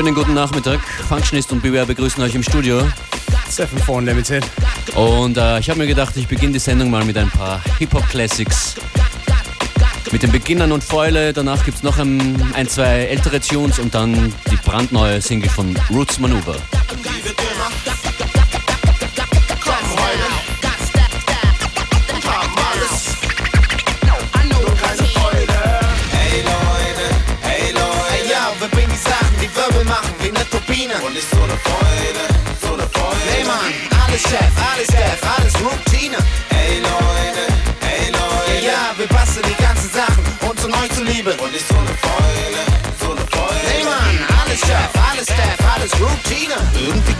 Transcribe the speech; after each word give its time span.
Schönen 0.00 0.14
guten 0.14 0.32
Nachmittag. 0.32 0.80
Functionist 1.10 1.52
und 1.52 1.62
Beware 1.62 1.84
begrüßen 1.84 2.24
euch 2.24 2.34
im 2.34 2.42
Studio. 2.42 2.80
7 3.50 4.02
Limited. 4.02 4.42
Und 4.94 5.36
äh, 5.36 5.58
ich 5.58 5.68
habe 5.68 5.78
mir 5.78 5.86
gedacht, 5.86 6.16
ich 6.16 6.26
beginne 6.26 6.54
die 6.54 6.58
Sendung 6.58 6.90
mal 6.90 7.04
mit 7.04 7.18
ein 7.18 7.28
paar 7.28 7.62
Hip-Hop-Classics. 7.78 8.76
Mit 10.10 10.22
den 10.22 10.32
Beginnern 10.32 10.72
und 10.72 10.82
Fäule, 10.82 11.34
danach 11.34 11.62
gibt 11.66 11.76
es 11.76 11.82
noch 11.82 11.98
ein, 11.98 12.50
ein, 12.54 12.66
zwei 12.66 13.00
ältere 13.00 13.42
Tunes 13.42 13.78
und 13.78 13.94
dann 13.94 14.32
die 14.50 14.56
brandneue 14.64 15.20
Single 15.20 15.50
von 15.50 15.76
Roots 15.90 16.18
Maneuver. 16.18 16.56
Alles 34.20 34.28
Chef, 34.28 34.52
alles 34.72 34.86
Def, 34.88 35.20
alles 35.36 35.54
Routine. 35.60 36.16
Ey 36.50 36.80
Leute, 36.80 37.44
ey 37.80 38.10
Leute. 38.10 38.66
Ja, 38.66 38.92
wir 38.96 39.06
basteln 39.08 39.46
die 39.48 39.62
ganzen 39.62 39.90
Sachen, 39.90 40.24
uns 40.48 40.64
und 40.64 40.74
euch 40.74 40.90
zu 40.92 41.04
lieben. 41.04 41.38
Und 41.38 41.54
ich 41.54 41.64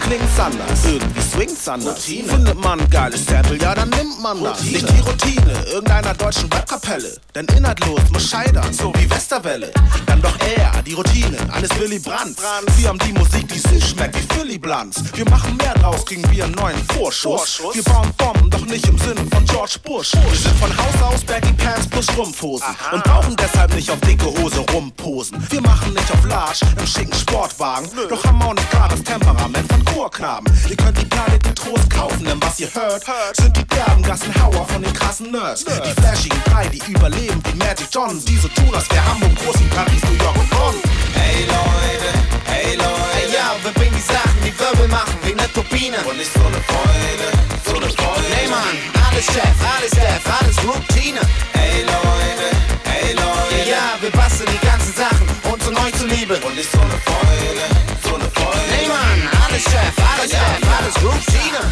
klingt's 0.01 0.39
anders, 0.39 0.85
irgendwie 0.85 1.21
swingt's 1.21 1.67
anders. 1.67 1.97
Routine. 1.97 2.27
Findet 2.27 2.61
man 2.61 2.79
ein 2.79 2.89
geiles 2.89 3.25
Sample, 3.25 3.57
ja 3.57 3.73
dann 3.75 3.89
nimmt 3.89 4.21
man 4.21 4.43
das. 4.43 4.61
Nicht 4.63 4.87
die 4.89 4.99
Routine 4.99 5.65
irgendeiner 5.71 6.13
deutschen 6.13 6.51
Webkapelle. 6.51 7.15
Denn 7.35 7.45
inhaltlos 7.57 8.01
muss 8.11 8.29
scheitern, 8.29 8.73
so 8.73 8.91
wie 8.95 9.09
Westerwelle. 9.09 9.71
Dann 10.05 10.21
doch 10.21 10.37
eher 10.39 10.81
die 10.85 10.93
Routine 10.93 11.37
eines 11.51 11.69
Willy 11.79 11.99
Brandt. 11.99 12.37
Wir 12.77 12.89
haben 12.89 12.99
die 12.99 13.13
Musik, 13.13 13.47
die 13.47 13.59
süß 13.59 13.91
schmeckt 13.91 14.15
wie 14.15 14.33
Philly 14.33 14.57
Blunts. 14.57 15.03
Wir 15.13 15.29
machen 15.29 15.55
mehr 15.57 15.73
draus, 15.75 16.05
kriegen 16.05 16.29
wir 16.31 16.45
einen 16.45 16.55
neuen 16.55 16.83
Vorschuss. 16.95 17.61
Wir 17.73 17.83
bauen 17.83 18.11
Bomben, 18.17 18.49
doch 18.49 18.65
nicht 18.65 18.87
im 18.87 18.97
Sinne 18.97 19.21
von 19.31 19.45
George 19.45 19.77
Bush. 19.83 20.13
Wir 20.13 20.37
sind 20.37 20.57
von 20.57 20.75
Haus 20.77 21.13
aus 21.13 21.23
Baggy 21.23 21.53
Pants 21.53 21.87
plus 21.87 22.05
Strumpfhosen. 22.05 22.67
Und 22.91 23.03
brauchen 23.03 23.35
deshalb 23.35 23.73
nicht 23.75 23.89
auf 23.89 23.99
dicke 24.01 24.25
Hose 24.25 24.59
rumposen. 24.73 25.37
Wir 25.49 25.61
machen 25.61 25.93
nicht 25.93 26.11
auf 26.11 26.25
Large 26.25 26.59
im 26.79 26.87
schicken 26.87 27.13
Sportwagen. 27.13 27.89
Doch 28.09 28.23
haben 28.25 28.41
auch 28.41 28.55
gerade 28.71 28.95
das 28.95 29.03
Temperament 29.03 29.71
von 29.71 29.85
Chorknaben. 29.93 30.51
Ihr 30.69 30.77
könnt 30.77 30.97
die 30.97 31.05
Planet 31.05 31.41
Trost 31.55 31.89
kaufen, 31.89 32.25
denn 32.25 32.41
was 32.41 32.59
ihr 32.59 32.69
hört, 32.73 33.03
sind 33.35 33.55
die 33.55 33.65
derben 33.65 34.01
Gassenhauer 34.01 34.65
von 34.67 34.81
den 34.81 34.93
krassen 34.93 35.31
Nerds. 35.31 35.63
Die 35.65 36.01
flashigen 36.01 36.41
drei, 36.45 36.67
die 36.67 36.81
überleben 36.91 37.41
wie 37.45 37.57
Magic 37.57 37.87
John. 37.91 38.23
Die 38.25 38.37
so 38.37 38.47
tun, 38.49 38.73
als 38.73 38.89
wäre 38.89 39.05
Hamburg 39.05 39.35
groß 39.35 39.59
wie 39.59 39.69
Paris, 39.75 40.01
New 40.03 40.23
York 40.23 40.35
und 40.37 40.49
Bonn. 40.49 40.75
Hey 41.13 41.45
Leute, 41.45 42.09
hey 42.45 42.75
Leute. 42.75 43.13
Hey, 43.13 43.33
ja, 43.33 43.55
wir 43.63 43.71
bringen 43.71 43.95
die 43.95 44.13
Sachen, 44.13 44.39
die 44.43 44.57
Wirbel 44.57 44.87
machen, 44.87 45.13
wie 45.23 45.35
ne 45.35 45.47
Turbine. 45.53 45.97
Und 46.09 46.17
nicht 46.17 46.33
so 46.33 46.39
eine 46.39 46.61
Freude, 46.65 47.27
so 47.65 47.75
eine 47.75 47.89
Freude. 47.93 48.27
Hey 48.33 48.47
Mann, 48.49 48.75
alles 49.07 49.25
Chef, 49.25 49.57
alles 49.75 49.91
Def, 49.91 50.23
alles 50.39 50.57
Routine. 50.65 51.21
Hey 51.53 51.83
Leute, 51.83 52.47
hey 52.85 53.13
Leute. 53.13 53.69
Ja, 53.69 53.95
wir 54.01 54.11
basteln 54.11 54.49
die 54.51 54.65
ganzen 54.65 54.93
Sachen, 54.93 55.27
und 55.51 55.61
zu 56.01 56.07
lieben. 56.07 56.41
Und 56.43 56.55
nicht 56.55 56.71
so 56.71 56.80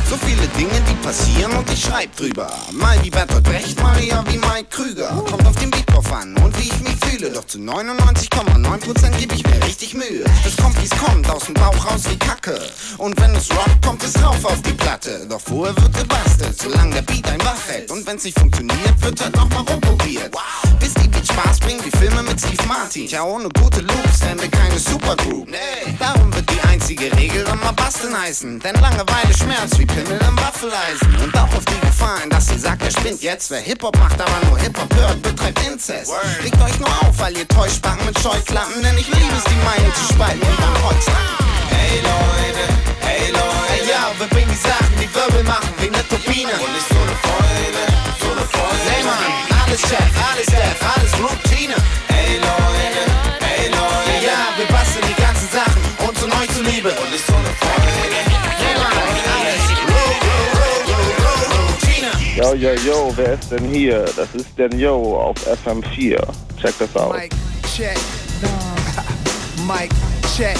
So 0.10 0.18
viele 0.26 0.48
Dinge, 0.58 0.82
die 0.90 0.96
passieren 1.06 1.52
und 1.52 1.72
ich 1.72 1.84
schreib 1.84 2.16
drüber. 2.16 2.52
Mal 2.72 2.98
wie 3.04 3.12
Bertolt 3.12 3.44
Brecht, 3.44 3.80
Maria 3.80 4.24
wie 4.28 4.40
Mike 4.40 4.66
Krüger. 4.72 5.10
Kommt 5.30 5.46
auf 5.46 5.56
den 5.58 5.70
Beat 5.70 5.88
drauf 5.88 6.12
an 6.12 6.36
und 6.38 6.58
wie 6.58 6.64
ich 6.64 6.80
mich. 6.80 6.99
Doch 7.40 7.48
zu 7.48 7.58
99,9% 7.60 9.18
gebe 9.18 9.34
ich 9.34 9.46
mir 9.46 9.64
richtig 9.64 9.94
Mühe. 9.94 10.26
Es 10.46 10.58
kommt 10.58 10.76
wie's 10.82 10.90
kommt, 10.90 11.30
aus 11.30 11.46
dem 11.46 11.54
Bauch 11.54 11.86
raus 11.86 12.02
wie 12.10 12.18
Kacke. 12.18 12.60
Und 12.98 13.18
wenn 13.22 13.34
es 13.34 13.50
rockt, 13.52 13.82
kommt 13.82 14.04
es 14.04 14.22
rauf 14.22 14.44
auf 14.44 14.62
die 14.62 14.74
Platte. 14.74 15.26
Doch 15.30 15.40
vorher 15.40 15.74
wird 15.78 15.98
gebastelt, 15.98 16.62
solange 16.62 16.96
der 16.96 17.02
Beat 17.04 17.26
ein 17.30 17.40
wach 17.40 17.66
hält. 17.70 17.90
Und 17.92 18.06
wenn's 18.06 18.26
nicht 18.26 18.38
funktioniert, 18.38 19.02
wird 19.02 19.22
halt 19.22 19.38
nochmal 19.38 19.64
rumprobiert. 19.64 20.36
Bis 20.82 20.94
die 20.96 21.08
Beat 21.08 21.28
Spaß 21.28 21.60
bringt, 21.62 21.86
wie 21.86 21.98
Filme 21.98 22.24
mit 22.24 22.42
Steve 22.42 22.68
Martin. 22.68 23.08
Ja, 23.08 23.24
ohne 23.24 23.48
gute 23.48 23.80
Loops 23.80 24.20
wären 24.20 24.42
wir 24.42 24.52
keine 24.52 24.78
Supergroup. 24.78 25.50
Nee. 25.50 25.96
Darum 25.98 26.36
wird 26.36 26.50
die 26.50 26.60
einzige 26.68 27.10
Regel 27.16 27.46
immer 27.48 27.72
basteln 27.72 28.20
heißen. 28.20 28.60
Denn 28.60 28.76
Langeweile 28.76 29.34
schmerzt 29.34 29.80
wie 29.80 29.86
Pimmel 29.86 30.20
im 30.28 30.38
Waffeleisen. 30.38 31.16
Und 31.24 31.34
auch 31.38 31.56
auf 31.56 31.64
die 31.64 31.80
Gefallen, 31.88 32.30
dass 32.30 32.52
ihr 32.52 32.60
sagt, 32.60 32.84
er 32.84 32.92
spinnt 32.92 33.22
jetzt. 33.22 33.50
Wer 33.50 33.62
Hip-Hop 33.62 33.98
macht, 33.98 34.20
aber 34.20 34.46
nur 34.50 34.58
Hip-Hop 34.60 34.94
hört, 34.96 35.22
betreibt 35.22 35.66
Inzest. 35.66 36.12
Regt 36.44 36.62
euch 36.62 36.80
nur 36.80 36.90
auf, 36.90 37.22
weil 37.30 37.38
ihr 37.38 37.48
Täuschbacken 37.48 38.06
mit 38.06 38.18
Scheuklappen. 38.20 38.82
Denn 38.82 38.98
ich 38.98 39.08
liebe 39.08 39.36
es, 39.38 39.44
die 39.44 39.62
Meinung 39.64 39.94
zu 39.94 40.14
spalten 40.14 40.42
und 40.42 40.60
dann 40.60 40.84
Holz 40.84 41.06
Hey 41.70 42.02
Leute, 42.02 42.66
hey 43.02 43.32
Leute. 43.32 43.70
Hey, 43.70 43.88
ja, 43.88 44.12
wir 44.18 44.28
bringen 44.28 44.50
die 44.50 44.68
Sachen, 44.68 44.96
die 45.00 45.14
Wirbel 45.14 45.44
machen, 45.44 45.70
wie 45.80 45.90
ne 45.90 46.04
Turbine. 46.10 46.54
Und 46.54 46.74
nicht 46.74 46.90
so 46.90 46.98
eine 46.98 47.16
Freude, 47.22 47.82
so 48.20 48.32
eine 48.32 48.46
Freude. 48.50 48.90
Hey 48.90 49.04
Mann, 49.04 49.64
alles 49.64 49.82
Chef, 49.82 50.12
alles 50.30 50.48
Def, 50.48 50.80
alles 50.96 51.14
Routine. 51.22 51.76
Hey 52.08 52.38
Leute, 52.38 52.69
Yo, 62.40 62.54
yo, 62.54 62.72
yo, 62.86 63.12
wer 63.18 63.34
ist 63.34 63.52
denn 63.52 63.66
hier? 63.66 64.06
Das 64.16 64.34
ist 64.34 64.48
Dan 64.56 64.80
Yo 64.80 65.18
auf 65.20 65.36
FM4. 65.46 66.18
Check 66.62 66.74
das 66.80 66.96
out. 66.96 67.14
Mike, 67.14 67.36
check. 67.76 67.98
Mike, 69.68 69.94
check. 70.38 70.56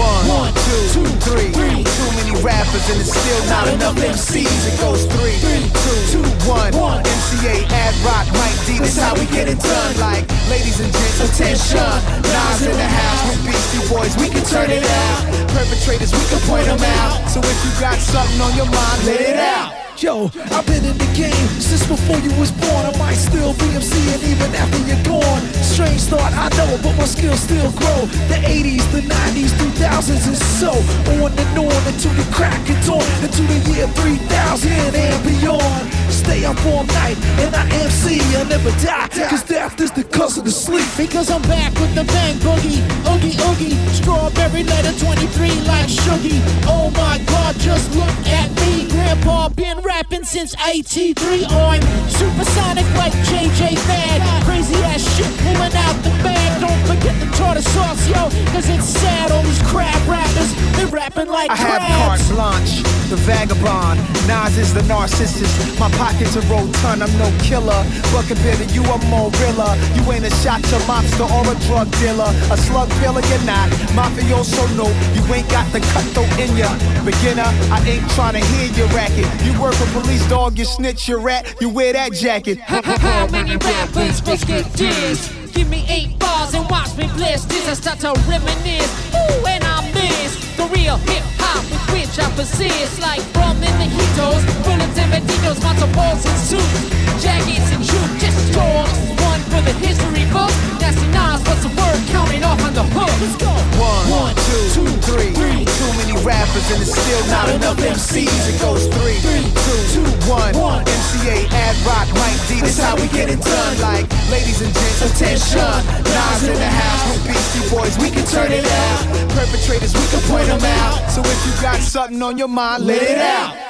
One, 0.00 0.52
two, 0.54 1.04
three. 1.20 1.52
Too 1.52 2.10
many 2.16 2.32
rappers 2.42 2.84
and 2.90 3.00
it's 3.00 3.12
still 3.12 3.42
not 3.52 3.68
enough 3.68 3.96
MCs. 3.96 4.60
It 4.68 4.80
goes 4.80 5.04
three, 5.06 5.36
two, 5.40 6.22
one. 6.48 6.72
MCA, 6.72 7.68
Ad 7.68 7.94
Rock, 8.04 8.26
Mike 8.32 8.58
D. 8.66 8.78
This 8.78 8.96
how 8.96 9.14
we 9.14 9.26
get 9.26 9.48
it 9.48 9.58
done. 9.60 9.92
Like, 10.00 10.24
ladies 10.48 10.80
and 10.80 10.92
gents, 10.92 11.20
attention. 11.20 11.84
Nas 12.24 12.62
in 12.66 12.76
the 12.76 12.88
house 12.88 13.22
with 13.28 13.44
Beastie 13.46 13.84
Boys. 13.92 14.16
We 14.16 14.28
can 14.28 14.44
turn 14.44 14.70
it 14.70 14.84
out. 14.84 15.20
Perpetrators, 15.52 16.12
we 16.12 16.24
can 16.28 16.40
point 16.48 16.66
them 16.66 16.82
out. 17.00 17.28
So 17.28 17.40
if 17.40 17.58
you 17.64 17.70
got 17.80 17.98
something 17.98 18.40
on 18.40 18.56
your 18.56 18.66
mind, 18.66 19.04
let 19.04 19.20
it 19.20 19.36
out. 19.36 19.89
Yo, 20.00 20.30
I've 20.48 20.64
been 20.64 20.82
in 20.82 20.96
the 20.96 21.12
game 21.12 21.46
since 21.60 21.86
before 21.86 22.16
you 22.24 22.32
was 22.40 22.50
born. 22.52 22.88
I 22.88 22.96
might 22.96 23.20
still 23.20 23.52
be 23.52 23.68
MCing 23.76 24.24
even 24.32 24.48
after 24.56 24.80
you're 24.88 25.04
gone. 25.04 25.42
Strange 25.60 26.00
thought, 26.08 26.32
I 26.32 26.48
know, 26.56 26.80
but 26.82 26.96
my 26.96 27.04
skills 27.04 27.40
still 27.40 27.70
grow. 27.76 28.08
The 28.32 28.40
80s, 28.40 28.80
the 28.96 29.04
90s, 29.04 29.52
2000s, 29.60 30.24
and 30.24 30.40
so 30.56 30.72
on 31.20 31.36
and 31.36 31.58
on 31.58 31.82
until 31.84 32.16
the 32.16 32.24
crack 32.32 32.64
it 32.64 32.80
on 32.88 33.04
into 33.20 33.44
the 33.44 33.60
year 33.76 33.86
3000 33.88 34.72
and 34.72 35.20
beyond. 35.20 35.92
Stay 36.08 36.46
up 36.46 36.56
all 36.64 36.84
night 36.84 37.16
and 37.36 37.54
I 37.54 37.68
MC, 37.84 38.20
I 38.36 38.44
never 38.44 38.70
die. 38.80 39.08
Cause 39.28 39.42
death 39.44 39.80
is 39.80 39.90
the 39.90 40.04
cause 40.04 40.38
of 40.38 40.44
the 40.44 40.50
sleep. 40.50 40.88
Because 40.96 41.30
I'm 41.30 41.42
back 41.42 41.74
with 41.74 41.94
the 41.94 42.04
bang 42.04 42.36
boogie, 42.40 42.80
oogie 43.04 43.36
oogie, 43.52 43.76
strawberry 43.92 44.64
letter 44.64 44.96
23 44.98 45.48
like 45.68 45.88
Shuggie. 45.88 46.40
Oh 46.64 46.90
my 46.96 47.18
god, 47.26 47.54
just 47.58 47.94
look 47.94 48.16
at 48.28 48.48
me. 48.60 48.88
Grandpa 48.88 49.48
been 49.50 49.78
rapping 49.90 50.22
since 50.22 50.54
83. 50.64 51.46
I'm 51.50 51.82
supersonic 52.08 52.86
like 52.94 53.12
JJ 53.26 53.76
Fad. 53.90 54.44
Crazy 54.44 54.78
ass 54.86 55.02
shit 55.16 55.32
pulling 55.42 55.74
out 55.74 55.96
the 56.06 56.10
bag. 56.22 56.50
Don't 56.62 56.82
forget 56.86 57.14
the 57.18 57.26
tartar 57.36 57.62
sauce, 57.74 58.06
yo, 58.06 58.30
cause 58.52 58.68
it's 58.68 58.86
sad. 58.86 59.32
All 59.32 59.42
these 59.42 59.62
crab 59.66 60.00
rappers, 60.06 60.50
they 60.76 60.84
rapping 60.86 61.26
like 61.26 61.50
I 61.50 61.56
have 61.56 61.82
crabs. 61.82 61.98
carte 61.98 62.26
blanche, 62.30 62.74
the 63.10 63.16
vagabond. 63.26 63.98
Nas 64.30 64.56
is 64.58 64.72
the 64.72 64.82
narcissist. 64.82 65.54
My 65.80 65.90
pockets 65.98 66.36
are 66.36 66.46
rotund, 66.46 67.02
I'm 67.02 67.10
no 67.18 67.28
killer. 67.42 67.82
But 68.12 68.30
compared 68.30 68.58
to 68.62 68.66
you, 68.70 68.84
I'm 68.86 69.02
more 69.10 69.30
realer. 69.42 69.74
You 69.98 70.02
ain't 70.12 70.24
a 70.24 70.30
shot 70.38 70.62
to 70.70 70.78
mobster 70.86 71.26
or 71.26 71.42
a 71.50 71.56
drug 71.66 71.90
dealer. 71.98 72.30
A 72.54 72.56
slug 72.56 72.88
pillar, 73.02 73.22
you're 73.26 73.42
not. 73.42 73.66
Mafioso, 73.98 74.62
no. 74.78 74.86
You 75.18 75.22
ain't 75.34 75.50
got 75.50 75.66
the 75.74 75.80
cutthroat 75.90 76.30
in 76.38 76.54
ya. 76.54 76.70
Beginner, 77.02 77.50
I 77.74 77.82
ain't 77.90 78.06
trying 78.14 78.38
to 78.38 78.42
hear 78.54 78.70
your 78.78 78.88
racket. 78.94 79.26
You 79.42 79.50
work 79.58 79.79
for 79.80 80.00
police 80.00 80.26
dog, 80.28 80.58
you 80.58 80.64
snitch 80.64 81.08
your 81.08 81.20
rat, 81.20 81.56
you 81.60 81.68
wear 81.68 81.92
that 81.92 82.12
jacket. 82.12 82.58
How 82.60 83.26
many 83.28 83.56
rappers 83.56 84.20
get 84.44 84.66
dissed? 84.76 85.54
Give 85.54 85.68
me 85.68 85.84
eight 85.88 86.18
bars 86.18 86.54
and 86.54 86.68
watch 86.70 86.96
me 86.96 87.08
bless 87.16 87.44
this. 87.46 87.66
I 87.68 87.74
start 87.74 87.98
to 88.00 88.12
reminisce, 88.28 88.92
ooh, 89.14 89.46
and 89.46 89.64
I 89.64 89.80
miss 89.92 90.36
the 90.56 90.66
real 90.66 90.96
hip 91.08 91.24
hop 91.40 91.64
with 91.72 91.86
which 91.92 92.18
I 92.18 92.30
persist. 92.36 93.00
Like 93.00 93.22
from 93.32 93.56
in 93.56 93.74
the 93.80 93.88
hitos, 93.88 94.44
bullets 94.64 94.98
and 94.98 95.12
banditos, 95.12 95.60
balls 95.94 96.26
and 96.26 96.38
soup, 96.38 97.22
jackets 97.22 97.72
and 97.72 97.82
juke, 97.82 98.20
just 98.20 98.52
dogs. 98.52 99.19
One 99.40 99.48
for 99.48 99.62
the 99.64 99.72
history 99.80 100.26
books. 100.32 100.52
Nasty 100.80 101.06
Nas, 101.16 101.40
what's 101.48 101.64
the 101.64 101.72
word? 101.72 101.98
Counting 102.12 102.44
off 102.44 102.60
on 102.60 102.74
the 102.74 102.84
hook. 102.92 103.08
Let's 103.24 103.36
go. 103.40 103.48
One, 103.80 104.34
two, 104.36 104.84
three. 105.08 105.32
Too 105.32 105.90
many 105.96 106.12
rappers 106.20 106.66
and 106.68 106.82
it's 106.82 106.92
still 106.92 107.24
not 107.32 107.48
enough 107.48 107.78
MCs. 107.78 108.28
It 108.28 108.60
goes 108.60 108.84
three, 108.92 109.16
two, 109.22 110.04
one. 110.28 110.52
MCA, 110.84 111.48
Ad 111.52 111.76
Rock, 111.86 112.08
Mike 112.20 112.40
D, 112.48 112.60
this 112.60 112.78
how 112.78 112.96
we 112.96 113.08
get 113.08 113.30
it 113.30 113.40
done. 113.40 113.80
Like, 113.80 114.04
ladies 114.28 114.60
and 114.60 114.72
gents, 114.72 115.08
attention. 115.08 115.72
Nas 116.04 116.44
in 116.44 116.56
the 116.60 116.68
house 116.68 117.02
with 117.08 117.32
Beastie 117.32 117.64
Boys, 117.72 117.96
we 117.96 118.10
can 118.10 118.26
turn 118.26 118.52
it 118.52 118.66
out. 118.66 119.00
Perpetrators, 119.32 119.94
we 119.94 120.04
can 120.12 120.20
point 120.28 120.48
them 120.48 120.64
out. 120.84 121.08
So 121.10 121.22
if 121.24 121.40
you 121.46 121.52
got 121.62 121.80
something 121.80 122.20
on 122.22 122.36
your 122.36 122.48
mind, 122.48 122.84
let 122.84 123.02
it 123.02 123.18
out. 123.18 123.69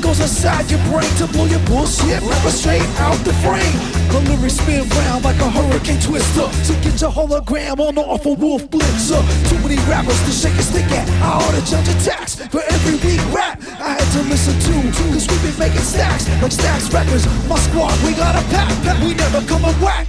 Goes 0.00 0.20
inside 0.20 0.70
your 0.70 0.80
brain 0.90 1.08
to 1.18 1.26
blow 1.28 1.44
your 1.44 1.60
bullshit 1.60 2.20
rapper 2.22 2.50
straight 2.50 2.82
out 2.98 3.14
the 3.24 3.32
frame. 3.44 3.76
The 4.08 4.18
lyrics 4.30 4.58
spin 4.58 4.88
round 4.88 5.22
like 5.22 5.36
a 5.36 5.48
hurricane 5.48 6.00
twister. 6.00 6.50
So 6.64 6.74
get 6.80 7.00
your 7.00 7.12
hologram 7.12 7.78
on 7.78 7.94
the 7.94 8.00
awful 8.00 8.34
wolf 8.34 8.68
blitzer. 8.68 9.22
Too 9.48 9.58
many 9.62 9.76
rappers 9.86 10.18
to 10.24 10.32
shake 10.32 10.58
a 10.58 10.62
stick 10.62 10.90
at. 10.90 11.08
I 11.22 11.38
ought 11.38 11.54
to 11.54 11.62
judge 11.70 11.86
a 11.86 11.94
tax 12.02 12.34
for 12.34 12.62
every 12.72 12.98
week 13.04 13.20
rap 13.32 13.60
I 13.78 13.94
had 13.94 14.08
to 14.16 14.22
listen 14.26 14.58
to. 14.58 14.74
Cause 15.12 15.28
we 15.28 15.36
been 15.44 15.58
making 15.58 15.86
stacks 15.86 16.26
like 16.42 16.50
Stax 16.50 16.92
Records. 16.92 17.28
My 17.46 17.58
squad, 17.60 17.94
we 18.02 18.16
got 18.16 18.34
a 18.34 18.42
pack. 18.50 18.72
We 19.04 19.14
never 19.14 19.44
come 19.46 19.64
and 19.64 19.76
whack. 19.80 20.08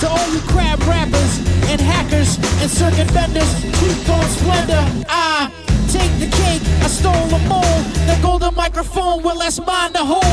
To 0.00 0.08
all 0.08 0.28
you 0.32 0.40
crab 0.48 0.80
rappers 0.86 1.44
and 1.68 1.80
hackers 1.80 2.38
and 2.62 2.70
circuit 2.70 3.10
vendors, 3.10 3.52
keep 3.76 4.08
on 4.08 4.24
splendor. 4.30 4.84
I 5.10 5.52
take 5.88 6.12
the 6.20 6.28
cake, 6.36 6.62
I 6.84 6.88
stole 6.88 7.26
the 7.28 7.38
mold. 7.48 7.84
The 8.06 8.18
golden 8.22 8.54
microphone, 8.54 9.22
well, 9.22 9.38
that's 9.38 9.58
mine 9.60 9.92
to 9.94 10.04
hold. 10.04 10.24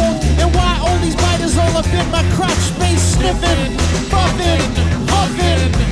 And 0.41 0.53
why 0.53 0.79
all 0.83 0.97
these 0.99 1.15
biters 1.15 1.57
all 1.57 1.77
up 1.77 1.87
in 1.87 2.07
my 2.11 2.23
crotch 2.35 2.63
space 2.73 3.15
sniffing, 3.15 3.77
buffing, 4.11 4.94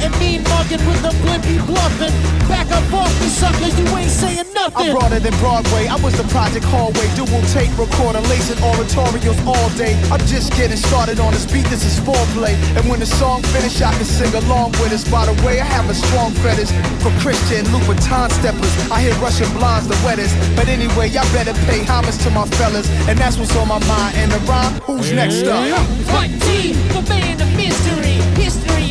and 0.04 0.14
mean 0.20 0.44
mugging 0.52 0.84
with 0.86 1.00
the 1.02 1.16
blimpy 1.24 1.58
bluffing. 1.66 2.12
Back 2.52 2.68
up 2.76 2.84
off 2.94 3.14
me, 3.24 3.28
sucker, 3.32 3.72
you 3.72 3.88
ain't 3.96 4.12
saying 4.12 4.46
nothing. 4.54 4.76
I'm 4.76 4.92
broader 4.92 5.20
than 5.20 5.34
Broadway, 5.40 5.88
I 5.88 5.96
was 6.04 6.14
the 6.20 6.28
project 6.28 6.66
hallway, 6.68 7.08
dual 7.16 7.42
tape 7.56 7.72
recorder, 7.80 8.20
lacing 8.28 8.60
oratorios 8.60 9.40
all 9.48 9.70
day. 9.80 9.96
I'm 10.12 10.20
just 10.28 10.52
getting 10.60 10.78
started 10.78 11.20
on 11.20 11.32
this 11.32 11.48
beat, 11.48 11.66
this 11.72 11.88
is 11.88 12.00
foreplay. 12.04 12.54
And 12.76 12.84
when 12.90 13.00
the 13.00 13.08
song 13.08 13.42
finish, 13.56 13.82
I 13.82 13.96
can 13.96 14.06
sing 14.06 14.34
along 14.36 14.72
with 14.84 14.92
us. 14.92 15.08
By 15.08 15.26
the 15.26 15.36
way, 15.46 15.60
I 15.60 15.66
have 15.66 15.90
a 15.90 15.96
strong 15.96 16.32
fetish 16.44 16.72
for 17.02 17.12
Christian 17.24 17.66
Louboutin 17.72 18.30
steppers. 18.32 18.74
I 18.92 19.02
hear 19.02 19.16
Russian 19.24 19.50
blondes 19.56 19.88
the 19.88 19.98
wettest. 20.06 20.36
But 20.56 20.68
anyway, 20.68 21.10
y'all 21.10 21.28
better 21.32 21.54
pay 21.66 21.84
homage 21.84 22.18
to 22.24 22.30
my 22.30 22.46
fellas. 22.60 22.90
And 23.08 23.18
that's 23.18 23.38
what's 23.38 23.56
on 23.56 23.68
my 23.68 23.80
mind. 23.88 24.18
And 24.18 24.32
the 24.32 24.40
rhyme, 24.50 24.74
who's 24.82 25.12
next 25.12 25.44
up? 25.48 25.64
What 26.12 26.30
team 26.44 26.76
for 26.92 27.02
band 27.08 27.42
of 27.42 27.50
mystery? 27.56 28.13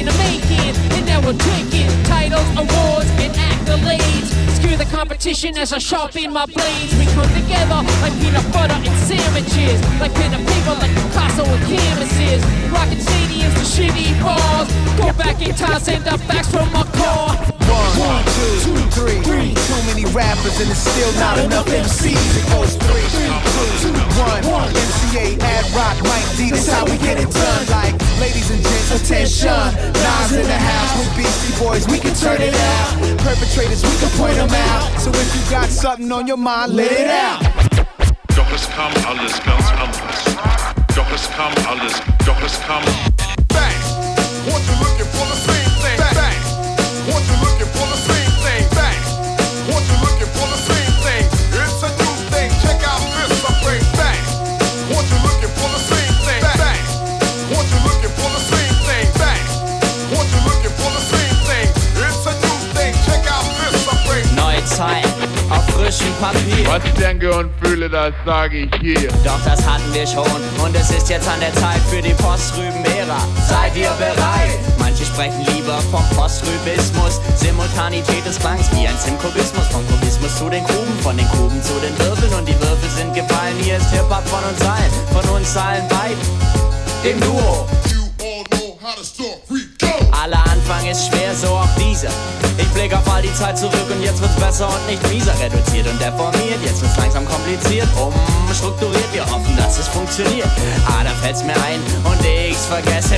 In 0.02 0.08
the 0.08 0.18
making. 0.18 0.74
And 0.98 1.06
now 1.06 1.20
we're 1.22 1.38
taking 1.38 1.86
titles, 2.10 2.42
awards, 2.58 3.06
and 3.22 3.32
accolades. 3.38 4.34
Screw 4.56 4.76
the 4.76 4.84
competition 4.86 5.56
as 5.56 5.72
I 5.72 5.78
sharpen 5.78 6.32
my 6.32 6.44
blades. 6.44 6.92
We 6.98 7.06
come 7.14 7.30
together 7.30 7.86
like 8.02 8.12
peanut 8.18 8.42
butter 8.52 8.74
and 8.74 8.98
sandwiches. 9.06 9.78
Like 10.00 10.12
pen 10.14 10.34
and 10.34 10.44
paper, 10.44 10.74
like 10.74 10.90
Picasso 10.90 11.44
and 11.44 11.62
canvases. 11.70 12.42
Rockin' 12.72 12.98
stadiums 12.98 13.54
to 13.54 13.62
shitty 13.62 14.10
bars. 14.20 14.66
Go 14.98 15.12
back 15.16 15.40
in 15.40 15.54
time, 15.54 15.78
send 15.78 16.02
the 16.02 16.18
facts 16.26 16.50
from 16.50 16.66
my 16.72 16.82
car. 16.98 17.31
Rappers 20.22 20.56
and 20.60 20.70
it's 20.70 20.84
still 20.86 21.12
not 21.18 21.38
enough 21.38 21.66
MCs. 21.66 22.30
It 22.38 22.46
goes 22.54 22.72
three, 22.86 23.06
two, 23.10 23.92
one. 24.50 24.70
MCA, 24.70 25.26
Ad 25.40 25.66
Rock, 25.74 25.96
Mike 26.06 26.28
D. 26.36 26.50
This 26.50 26.70
how 26.70 26.84
we 26.84 26.96
get 26.98 27.18
it 27.18 27.30
done. 27.30 27.64
Like, 27.68 27.94
ladies 28.22 28.50
and 28.50 28.62
gents, 28.62 28.90
attention. 28.98 29.62
Nas 30.04 30.32
in 30.32 30.46
the 30.46 30.60
house 30.70 30.92
with 30.98 31.10
Beastie 31.16 31.54
Boys. 31.58 31.84
We 31.88 31.98
can 31.98 32.14
turn 32.14 32.40
it 32.40 32.54
out. 32.54 32.90
Perpetrators, 33.26 33.82
we 33.82 33.94
can 34.00 34.10
point 34.20 34.36
them 34.36 34.54
out. 34.70 34.82
So 35.00 35.10
if 35.10 35.28
you 35.34 35.42
got 35.50 35.68
something 35.68 36.10
on 36.12 36.26
your 36.26 36.40
mind, 36.40 36.74
let 36.74 36.92
it 36.92 37.10
out. 37.10 37.40
Doch 38.36 38.50
es 38.54 38.66
kam 38.76 38.92
alles 39.06 39.34
ganz 39.44 39.66
anders. 39.82 40.20
Doch 40.96 41.10
es 41.12 41.26
kam 41.36 41.52
alles. 41.68 42.02
Papier. 66.20 66.66
Was 66.66 66.82
ich 66.84 66.92
denke 66.94 67.34
und 67.34 67.50
fühle, 67.62 67.90
das 67.90 68.14
sage 68.24 68.64
ich 68.64 68.70
hier. 68.80 69.08
Doch 69.24 69.40
das 69.44 69.60
hatten 69.66 69.92
wir 69.92 70.06
schon 70.06 70.40
und 70.64 70.74
es 70.74 70.90
ist 70.90 71.10
jetzt 71.10 71.28
an 71.28 71.40
der 71.40 71.52
Zeit 71.54 71.80
für 71.90 72.00
die 72.00 72.14
Postrüben-Ära. 72.14 73.20
Seid 73.48 73.76
ihr 73.76 73.90
bereit? 73.98 74.58
Manche 74.78 75.04
sprechen 75.04 75.44
lieber 75.54 75.78
vom 75.90 76.04
Postrübismus. 76.16 77.20
Simultanität 77.36 78.24
des 78.24 78.38
Klangs 78.38 78.70
wie 78.72 78.86
ein 78.86 78.96
Simkubismus. 78.96 79.66
Vom 79.70 79.86
Kubismus 79.88 80.38
zu 80.38 80.48
den 80.48 80.64
Kuben, 80.64 80.98
von 81.02 81.16
den 81.16 81.28
Kuben 81.28 81.62
zu 81.62 81.74
den 81.80 81.96
Würfeln 81.98 82.32
und 82.34 82.48
die 82.48 82.58
Würfel 82.60 82.90
sind 82.96 83.14
gefallen. 83.14 83.56
Hier 83.60 83.76
ist 83.76 83.90
Hip-Hop 83.90 84.26
von 84.28 84.42
uns 84.44 84.60
allen, 84.62 84.92
von 85.12 85.36
uns 85.36 85.56
allen 85.56 85.86
beiden. 85.88 86.18
Dem 87.04 87.20
Duo. 87.20 87.68
You 87.90 88.02
all 88.24 88.44
know 88.50 88.78
how 88.80 88.96
the 88.96 89.04
story 89.04 89.68
goes. 89.78 90.08
Aller 90.12 90.42
Anfang 90.50 90.86
ist 90.86 91.08
schwer, 91.08 91.21
dieser. 92.02 92.12
Ich 92.58 92.68
blick 92.68 92.94
auf 92.94 93.08
all 93.12 93.22
die 93.22 93.32
Zeit 93.34 93.58
zurück 93.58 93.86
und 93.90 94.02
jetzt 94.02 94.20
wird's 94.20 94.36
besser 94.36 94.68
und 94.68 94.86
nicht 94.86 95.02
mieser. 95.10 95.32
Reduziert 95.40 95.86
und 95.86 96.00
deformiert, 96.00 96.60
jetzt 96.64 96.82
wird's 96.82 96.96
langsam 96.96 97.24
kompliziert. 97.24 97.88
Umstrukturiert, 98.46 99.12
wir 99.12 99.24
hoffen, 99.24 99.56
dass 99.56 99.78
es 99.78 99.88
funktioniert. 99.88 100.48
Ah, 100.86 101.04
da 101.04 101.10
fällt's 101.22 101.42
mir 101.42 101.54
ein 101.54 101.80
und 102.04 102.20
ich's 102.24 102.66
vergesse. 102.66 103.16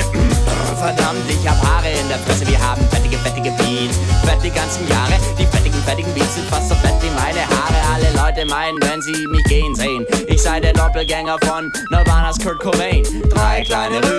Verdammt, 0.78 1.24
ich 1.28 1.48
hab 1.48 1.60
Haare 1.62 1.90
in 1.90 2.08
der 2.08 2.18
Fresse. 2.18 2.46
Wir 2.46 2.60
haben 2.60 2.86
fettige, 2.90 3.16
fettige 3.18 3.50
Beats. 3.52 3.96
Fett 4.24 4.42
die 4.42 4.50
ganzen 4.50 4.86
Jahre. 4.88 5.14
Die 5.38 5.46
fettigen, 5.46 5.82
fettigen 5.82 6.12
Beats 6.14 6.34
sind 6.34 6.48
fast 6.48 6.68
so 6.68 6.74
fett 6.76 6.94
wie 7.00 7.10
meine 7.10 7.40
Haare. 7.40 7.78
Alle 7.94 8.10
Leute 8.12 8.44
meinen, 8.46 8.78
wenn 8.82 9.00
sie 9.00 9.26
mich 9.28 9.44
gehen 9.44 9.74
sehen, 9.74 10.06
ich 10.26 10.42
sei 10.42 10.60
der 10.60 10.72
Doppelgänger 10.72 11.38
von 11.44 11.72
Nirvana's 11.90 12.38
Kurt 12.38 12.60
Cobain. 12.60 13.04
Drei 13.30 13.62
kleine 13.62 13.96
Rüben, 13.96 14.13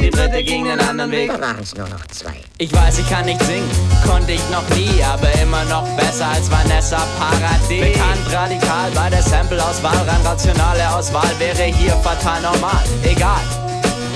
Die 0.00 0.10
dritte 0.10 0.42
ging 0.42 0.64
den 0.64 0.80
anderen 0.80 1.10
Weg. 1.10 1.30
waren's 1.38 1.74
nur 1.74 1.88
noch 1.88 2.06
zwei. 2.06 2.34
Ich 2.58 2.72
weiß, 2.72 2.98
ich 2.98 3.08
kann 3.08 3.26
nicht 3.26 3.42
singen, 3.44 3.68
konnte 4.06 4.32
ich 4.32 4.42
noch 4.50 4.66
nie, 4.76 5.02
aber 5.04 5.30
immer 5.42 5.64
noch 5.64 5.86
besser 5.96 6.26
als 6.28 6.50
Vanessa 6.50 6.98
Paradis. 7.18 7.92
Bekannt 7.92 8.32
radikal 8.32 8.90
bei 8.94 9.10
der 9.10 9.22
Sample-Auswahl, 9.22 9.96
rein 9.96 10.20
rationale 10.24 10.94
Auswahl 10.94 11.30
wäre 11.38 11.64
hier 11.64 11.92
fatal 11.96 12.40
normal. 12.42 12.82
Egal. 13.04 13.40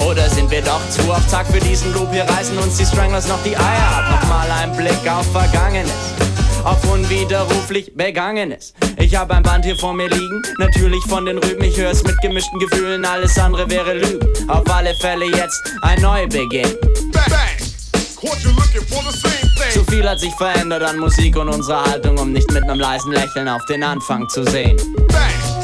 Oder 0.08 0.28
sind 0.28 0.50
wir 0.50 0.62
doch 0.62 0.80
zu 0.90 1.02
auf 1.12 1.26
Zack 1.28 1.46
für 1.46 1.60
diesen 1.60 1.92
Loop? 1.94 2.12
Hier 2.12 2.24
reißen 2.24 2.56
uns 2.58 2.76
die 2.76 2.86
Stranglers 2.86 3.28
noch 3.28 3.42
die 3.44 3.56
Eier 3.56 3.96
ab. 3.96 4.20
Nochmal 4.20 4.50
ein 4.50 4.76
Blick 4.76 5.08
auf 5.08 5.30
Vergangenes. 5.32 5.92
Auf 6.64 6.82
unwiderruflich 6.90 7.94
Begangenes. 7.94 8.72
Ich 8.96 9.14
habe 9.14 9.34
ein 9.34 9.42
Band 9.42 9.66
hier 9.66 9.76
vor 9.76 9.92
mir 9.92 10.08
liegen, 10.08 10.42
natürlich 10.58 11.04
von 11.04 11.26
den 11.26 11.36
Rüben. 11.36 11.62
Ich 11.62 11.76
höre 11.76 11.90
es 11.90 12.02
mit 12.04 12.18
gemischten 12.22 12.58
Gefühlen, 12.58 13.04
alles 13.04 13.38
andere 13.38 13.68
wäre 13.68 13.92
Lügen. 13.92 14.26
Auf 14.48 14.64
alle 14.70 14.94
Fälle 14.94 15.26
jetzt 15.26 15.60
ein 15.82 16.00
Neubeginn. 16.00 16.74
Bang! 17.12 17.24
Bang! 17.28 17.58
Zu 19.72 19.84
viel 19.84 20.08
hat 20.08 20.20
sich 20.20 20.32
verändert 20.36 20.82
an 20.82 20.98
Musik 20.98 21.36
und 21.36 21.50
unserer 21.50 21.84
Haltung, 21.84 22.16
um 22.18 22.32
nicht 22.32 22.50
mit 22.50 22.62
einem 22.62 22.80
leisen 22.80 23.12
Lächeln 23.12 23.48
auf 23.48 23.64
den 23.66 23.82
Anfang 23.82 24.26
zu 24.30 24.42
sehen. 24.44 24.76
Bang! 25.08 25.54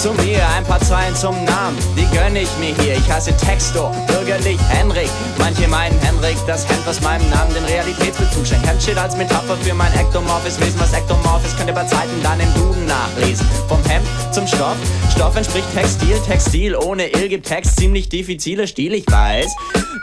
Zu 0.00 0.12
mir 0.12 0.48
ein 0.56 0.62
paar 0.62 0.78
Zeilen 0.78 1.16
zum 1.16 1.34
Namen, 1.44 1.76
die 1.96 2.06
gönn 2.16 2.36
ich 2.36 2.48
mir 2.58 2.72
hier. 2.80 2.94
Ich 2.94 3.10
heiße 3.10 3.36
Texto, 3.36 3.90
bürgerlich 4.06 4.60
Henrik. 4.68 5.10
Manche 5.38 5.66
meinen 5.66 5.98
Henrik, 5.98 6.36
das 6.46 6.68
Hemd, 6.68 6.86
was 6.86 7.00
meinem 7.00 7.28
Namen 7.30 7.52
den 7.52 7.64
Realitätsbezug 7.64 8.46
schenkt. 8.46 8.64
Hemd 8.64 8.80
steht 8.80 8.96
als 8.96 9.16
Metapher 9.16 9.56
für 9.56 9.74
mein 9.74 9.92
ektomorphes 9.94 10.60
Wesen. 10.60 10.78
Was 10.78 10.92
ektomorph 10.92 11.44
ist, 11.44 11.56
könnt 11.56 11.68
ihr 11.68 11.74
bei 11.74 11.84
Zeiten 11.84 12.22
dann 12.22 12.38
im 12.38 12.54
Duden 12.54 12.86
nachlesen. 12.86 13.44
Vom 13.66 13.82
Hemd 13.86 14.06
zum 14.30 14.46
Stoff. 14.46 14.76
Stoff 15.10 15.34
entspricht 15.34 15.66
Textil, 15.74 16.16
Textil 16.20 16.76
ohne 16.76 17.08
Ill 17.08 17.28
gibt 17.28 17.46
Text 17.48 17.80
ziemlich 17.80 18.08
diffizile 18.08 18.68
Stil, 18.68 18.94
ich 18.94 19.04
weiß. 19.10 19.52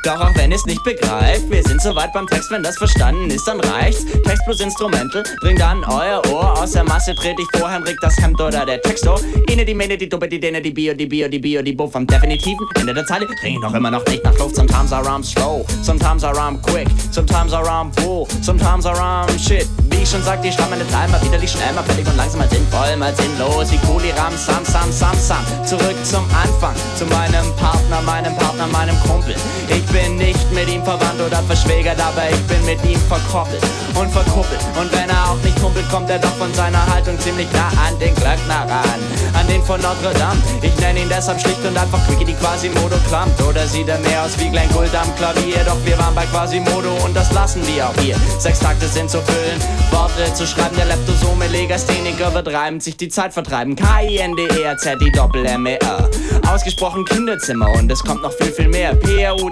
Doch 0.04 0.20
auch 0.20 0.36
wenn 0.36 0.52
es 0.52 0.66
nicht 0.66 0.84
begreift, 0.84 1.50
wir 1.50 1.64
sind 1.64 1.82
soweit 1.82 2.14
beim 2.14 2.28
Text, 2.28 2.52
wenn 2.52 2.62
das 2.62 2.78
verstanden 2.78 3.30
ist, 3.32 3.48
dann 3.48 3.60
reicht's. 3.60 4.06
Text 4.24 4.44
plus 4.46 4.60
Instrumental, 4.60 5.24
bringt 5.40 5.62
dann 5.62 5.84
euer 5.84 6.22
Ohr 6.32 6.62
aus 6.62 6.74
der 6.74 6.84
Masse, 6.84 7.16
dreht 7.16 7.40
dich 7.40 7.48
vor, 7.58 7.72
Henrik 7.72 7.98
das 8.02 8.16
Hemd 8.18 8.40
oder 8.40 8.66
der 8.66 8.82
Texto. 8.82 9.20
Ine, 9.50 9.66
die 9.66 9.74
Mene, 9.88 9.98
die 10.00 10.10
Duppe, 10.10 10.28
die 10.28 10.40
Dene, 10.40 10.62
die 10.64 10.72
Bio, 10.72 10.96
die 10.96 11.06
Bio, 11.06 11.28
die 11.28 11.38
Bio, 11.38 11.62
die 11.62 11.74
Buff 11.74 11.96
am 11.96 12.08
definitiven 12.08 12.68
Ende 12.74 12.92
der 12.92 13.06
Zeile. 13.06 13.28
Dring 13.40 13.60
noch 13.60 13.72
immer 13.72 13.92
noch 13.92 14.04
nicht 14.08 14.24
nach 14.24 14.36
Luft, 14.40 14.56
sometimes 14.56 14.92
I 14.92 14.96
rhyme 14.96 15.24
slow, 15.24 15.64
sometimes 15.84 16.24
I 16.24 16.32
rhyme 16.32 16.60
quick, 16.64 16.88
sometimes 17.12 17.54
I 17.54 17.58
rhyme 17.58 17.92
bull, 17.92 18.28
sometimes 18.42 18.88
I 18.88 18.94
rhyme 18.94 19.38
shit. 19.38 19.68
Ich 20.06 20.12
schon 20.12 20.22
sagte, 20.22 20.48
ich 20.48 20.54
schreibe 20.54 20.70
meine 20.70 20.88
Zahlen 20.88 21.10
mal 21.10 21.20
widerlich 21.24 21.50
schnell, 21.50 21.74
mal 21.74 21.84
fertig 21.84 22.06
und 22.06 22.16
langsam 22.16 22.38
mal 22.38 22.48
sinnvoll, 22.48 22.96
mal 22.96 23.12
sinnlos. 23.16 23.72
Wie 23.72 23.78
Kuli, 23.90 24.12
Ram, 24.12 24.38
Sam, 24.38 24.64
Sam, 24.64 24.92
Sam, 24.92 25.18
Sam. 25.18 25.44
Zurück 25.66 25.98
zum 26.04 26.24
Anfang, 26.30 26.76
zu 26.96 27.08
meinem 27.08 27.52
Partner, 27.56 28.04
meinem 28.06 28.38
Partner, 28.38 28.68
meinem 28.68 28.96
Kumpel. 29.00 29.34
Ich 29.68 29.84
bin 29.86 30.18
nicht 30.18 30.46
mit 30.52 30.70
ihm 30.70 30.84
verwandt 30.84 31.20
oder 31.26 31.42
verschwägert, 31.50 32.00
aber 32.00 32.30
ich 32.30 32.40
bin 32.46 32.64
mit 32.68 32.86
ihm 32.86 33.00
verkoppelt 33.10 33.64
und 33.96 34.12
verkuppelt. 34.12 34.62
Und 34.80 34.94
wenn 34.94 35.10
er 35.10 35.32
auch 35.32 35.42
nicht 35.44 35.60
kumpelt, 35.60 35.90
kommt 35.90 36.08
er 36.12 36.20
doch 36.20 36.36
von 36.38 36.54
seiner 36.54 36.86
Haltung 36.86 37.20
ziemlich 37.20 37.48
nah 37.54 37.70
an 37.88 37.98
den 37.98 38.14
Glöckner 38.14 38.62
ran. 38.70 39.02
An 39.34 39.48
den 39.48 39.64
von 39.64 39.82
Notre 39.82 40.14
Dame. 40.14 40.40
Ich 40.62 40.76
nenne 40.78 41.02
ihn 41.02 41.10
deshalb 41.10 41.42
schlicht 41.42 41.66
und 41.66 41.76
einfach 41.76 42.00
Quickie, 42.06 42.26
die 42.26 42.36
Quasimodo 42.36 42.96
klammt. 43.08 43.42
Oder 43.42 43.66
sieht 43.66 43.88
er 43.88 43.98
mehr 43.98 44.22
aus 44.22 44.38
wie 44.38 44.50
Glenn 44.50 44.70
Gould 44.70 44.94
am 44.96 45.14
Klavier? 45.16 45.64
Doch 45.66 45.84
wir 45.84 45.98
waren 45.98 46.14
bei 46.14 46.28
Quasimodo 46.28 46.94
und 47.04 47.16
das 47.16 47.32
lassen 47.34 47.66
wir 47.66 47.90
auch 47.90 48.02
hier. 48.02 48.16
Sechs 48.38 48.60
Takte 48.60 48.88
sind 48.88 49.10
zu 49.10 49.20
füllen, 49.24 49.60
Worte 49.96 50.34
zu 50.34 50.46
schreiben. 50.46 50.76
Der 50.76 50.86
Leptosome 50.86 51.48
Legastheniker 51.48 52.34
wird 52.34 52.50
reibend 52.50 52.84
sich 52.84 52.98
die 52.98 53.08
Zeit 53.08 53.34
vertreiben. 53.34 53.78
K-I-N-D-E-R-Z, 53.78 55.00
die 55.02 55.12
Doppel-M-E-R. 55.12 56.10
Ausgesprochen 56.48 57.06
Kinderzimmer 57.06 57.72
und 57.72 57.90
es 57.92 58.04
kommt 58.04 58.22
noch 58.22 58.34
viel, 58.34 58.52
viel 58.52 58.68
mehr. 58.68 58.94
P-R-O-D-C-T-I-O-N-S. 58.96 59.46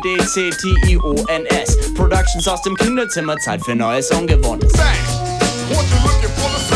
Productions 1.93 2.45
aus 2.47 2.61
dem 2.63 2.75
Kinderzimmer, 2.75 3.37
Zeit 3.37 3.63
für 3.63 3.73
Neues, 3.75 4.11
Ungewohntes. 4.11 4.73
What 4.73 5.85
you 5.89 5.95
looking 6.03 6.29
for 6.35 6.72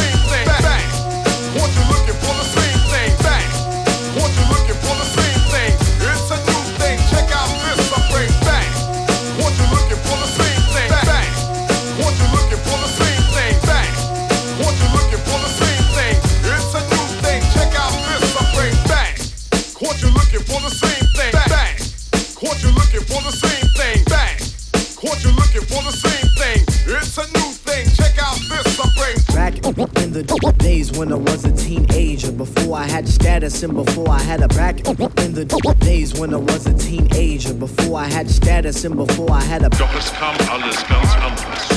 the 30.24 30.56
days 30.58 30.92
when 30.94 31.12
I 31.12 31.16
was 31.16 31.46
a 31.46 31.52
teenager, 31.52 32.32
before 32.32 32.78
I 32.78 32.88
had 32.88 33.08
status 33.08 33.62
and 33.64 33.74
before 33.74 34.10
I 34.10 34.20
had 34.22 34.42
a 34.42 34.48
back 34.48 34.80
in 34.88 35.34
the 35.34 35.46
days 35.80 36.20
when 36.20 36.34
I 36.34 36.38
was 36.38 36.66
a 36.66 36.74
teenager, 36.74 37.54
before 37.54 38.00
I 38.00 38.08
had 38.08 38.30
status 38.30 38.84
and 38.86 38.96
before 38.96 39.32
I 39.32 39.42
had 39.42 39.64
a 39.64 39.70
Doch 39.70 39.94
es 39.96 40.10
kam 40.12 40.36
alles 40.50 40.82
ganz 40.88 41.14
anders. 41.28 41.70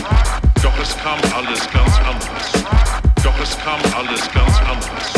Doch 0.63 0.79
es 0.81 0.95
kam 0.95 1.19
alles 1.35 1.67
ganz 1.73 1.97
anders. 2.11 2.53
Doch 3.23 3.41
es 3.41 3.55
kam 3.57 3.81
alles 3.95 4.33
ganz 4.33 4.57
anders. 4.73 5.13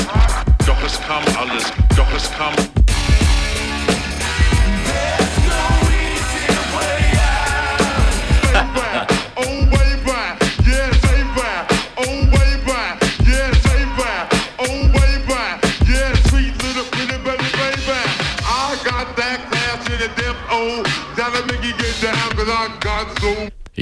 Doch 0.66 0.82
es 0.84 0.98
kam 1.06 1.22
alles, 1.38 1.64
doch 1.96 2.14
es 2.16 2.30
kam. 2.30 2.81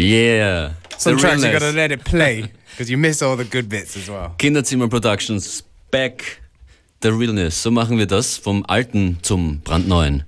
Yeah. 0.00 0.72
Some 0.98 1.16
The 1.16 1.20
tracks 1.20 1.44
you 1.44 1.52
gotta 1.52 1.72
let 1.72 1.92
it 1.92 2.04
play 2.04 2.52
because 2.70 2.90
you 2.90 2.98
miss 2.98 3.22
all 3.22 3.36
the 3.36 3.44
good 3.44 3.68
bits 3.68 3.96
as 3.96 4.08
well. 4.08 4.34
Kinderzimmer 4.38 4.88
Productions, 4.88 5.62
Back 5.90 6.40
the 7.00 7.12
Realness. 7.12 7.62
So 7.62 7.70
machen 7.70 7.98
wir 7.98 8.06
das 8.06 8.36
vom 8.36 8.64
Alten 8.66 9.18
zum 9.22 9.60
Brandneuen. 9.60 10.24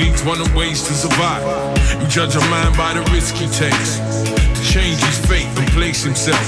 One 0.00 0.40
of 0.40 0.54
ways 0.54 0.80
to 0.88 0.94
survive. 0.94 1.44
You 2.00 2.08
judge 2.08 2.34
a 2.34 2.40
man 2.48 2.72
by 2.72 2.94
the 2.94 3.04
risk 3.12 3.34
he 3.36 3.44
takes 3.52 4.00
to 4.00 4.62
change 4.64 4.96
his 4.96 5.18
fate 5.28 5.44
and 5.44 5.68
place 5.76 6.02
himself 6.04 6.40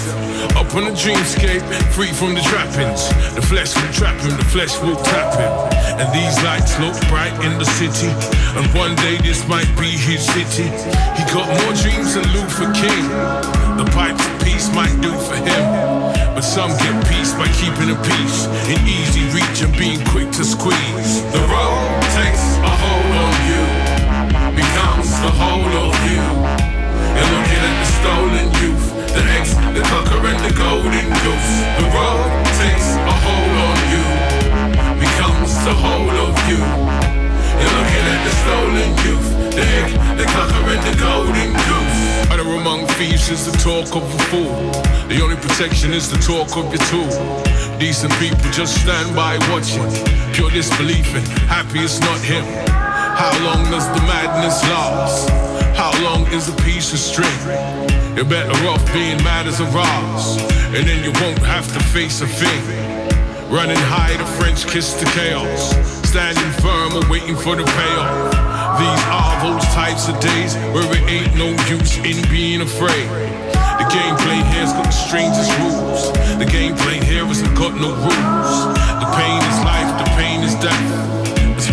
up 0.56 0.72
on 0.74 0.88
the 0.88 0.96
dreamscape, 0.96 1.60
free 1.92 2.12
from 2.16 2.32
the 2.32 2.40
trappings. 2.48 3.12
The 3.36 3.42
flesh 3.44 3.76
will 3.76 3.92
trap 3.92 4.16
him, 4.24 4.36
the 4.40 4.48
flesh 4.48 4.80
will 4.80 4.96
tap 4.96 5.36
him. 5.36 5.52
And 6.00 6.08
these 6.16 6.32
lights 6.40 6.80
look 6.80 6.96
bright 7.12 7.32
in 7.44 7.58
the 7.60 7.68
city. 7.76 8.08
And 8.56 8.64
one 8.72 8.96
day 9.04 9.20
this 9.20 9.46
might 9.48 9.68
be 9.76 9.92
his 10.00 10.24
city. 10.32 10.72
He 11.12 11.22
got 11.28 11.44
more 11.44 11.74
dreams 11.76 12.16
than 12.16 12.24
Luther 12.32 12.72
King. 12.72 13.04
The 13.76 13.84
pipes 13.92 14.24
of 14.24 14.32
peace 14.48 14.72
might 14.72 14.96
do 15.04 15.12
for 15.28 15.36
him. 15.36 15.64
But 16.32 16.44
some 16.48 16.72
get 16.80 16.96
peace 17.04 17.36
by 17.36 17.52
keeping 17.60 17.92
a 17.92 17.98
peace 18.00 18.48
in 18.72 18.80
easy 18.88 19.28
reach 19.36 19.60
and 19.60 19.76
being 19.76 20.00
quick 20.08 20.32
to 20.40 20.44
squeeze. 20.44 21.20
The 21.36 21.44
road 21.52 22.00
takes 22.16 22.56
a 22.64 22.72
becomes 22.72 23.01
the 25.22 25.30
whole 25.30 25.70
of 25.86 25.94
you. 26.10 26.18
You're 26.18 27.30
looking 27.30 27.62
at 27.62 27.76
the 27.78 27.88
stolen 27.94 28.46
youth, 28.58 28.86
the 29.14 29.22
ex, 29.38 29.54
the 29.54 29.82
cocker, 29.86 30.18
and 30.26 30.40
the 30.42 30.50
golden 30.58 31.06
goose. 31.22 31.52
The 31.78 31.86
road 31.94 32.26
takes 32.58 32.98
a 32.98 33.14
hold 33.22 33.54
on 33.70 33.78
you, 33.94 34.02
becomes 34.98 35.54
the 35.62 35.74
whole 35.78 36.10
of 36.26 36.34
you. 36.50 36.58
You're 36.58 37.74
looking 37.78 38.06
at 38.14 38.20
the 38.26 38.34
stolen 38.42 38.90
youth, 39.06 39.28
the 39.54 39.62
egg, 39.62 39.90
the 40.18 40.26
cocker, 40.34 40.64
and 40.74 40.82
the 40.90 40.96
golden 40.98 41.54
goose. 41.70 42.02
Other 42.32 42.48
among 42.58 42.88
thieves 42.98 43.30
is 43.30 43.46
the 43.46 43.56
talk 43.62 43.94
of 43.94 44.02
a 44.02 44.18
fool. 44.26 44.72
The 45.06 45.22
only 45.22 45.36
protection 45.36 45.92
is 45.92 46.10
the 46.10 46.18
talk 46.18 46.50
of 46.58 46.66
your 46.74 46.82
tool. 46.90 47.14
Decent 47.78 48.12
people 48.14 48.50
just 48.50 48.74
stand 48.82 49.14
by 49.14 49.38
watching. 49.54 49.86
Pure 50.34 50.50
disbelief 50.50 51.14
and 51.14 51.26
happy 51.46 51.78
it's 51.78 52.00
not 52.00 52.18
him. 52.18 52.91
How 53.22 53.44
long 53.44 53.62
does 53.70 53.86
the 53.86 54.02
madness 54.02 54.60
last? 54.64 55.30
How 55.78 55.94
long 56.02 56.26
is 56.32 56.48
a 56.48 56.56
piece 56.66 56.92
of 56.92 56.98
string? 56.98 57.30
You're 58.16 58.24
better 58.24 58.50
off 58.66 58.82
being 58.92 59.22
mad 59.22 59.46
as 59.46 59.60
a 59.60 59.64
Ross, 59.66 60.42
and 60.74 60.82
then 60.82 61.04
you 61.04 61.12
won't 61.22 61.38
have 61.38 61.72
to 61.72 61.78
face 61.94 62.20
a 62.20 62.26
thing. 62.26 62.62
Running 63.48 63.78
high, 63.78 64.16
the 64.16 64.26
French 64.42 64.66
kiss 64.66 64.94
the 64.94 65.06
chaos. 65.14 65.70
Standing 66.02 66.50
firm 66.58 66.98
or 66.98 67.08
waiting 67.08 67.36
for 67.36 67.54
the 67.54 67.62
payoff. 67.62 68.34
These 68.82 69.02
are 69.06 69.34
those 69.46 69.66
types 69.70 70.08
of 70.08 70.18
days 70.18 70.56
where 70.74 70.90
it 70.90 71.06
ain't 71.06 71.36
no 71.38 71.54
use 71.70 71.98
in 71.98 72.18
being 72.28 72.60
afraid. 72.60 73.06
The 73.78 73.86
gameplay 73.86 74.42
here's 74.50 74.72
got 74.72 74.86
the 74.86 74.98
strangest 75.06 75.54
rules. 75.62 76.10
The 76.42 76.48
gameplay 76.50 76.98
here 77.00 77.24
hasn't 77.24 77.54
got 77.54 77.78
no 77.78 77.94
rules. 78.02 78.54
The 78.98 79.08
pain 79.14 79.38
is 79.46 79.58
life, 79.62 79.90
the 80.02 80.10
pain 80.18 80.42
is 80.42 80.56
death. 80.56 81.21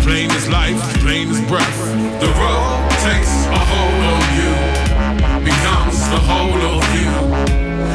Plain 0.02 0.30
as 0.32 0.48
life, 0.48 0.80
plain 1.00 1.28
as 1.28 1.40
breath. 1.48 1.78
The 2.20 2.30
road 2.40 2.90
takes 3.04 3.32
a 3.46 3.60
hold 3.70 4.00
on 4.12 4.24
you, 4.38 4.52
becomes 5.44 5.98
the 6.08 6.20
whole 6.28 6.60
of 6.74 6.84
you. 6.96 7.10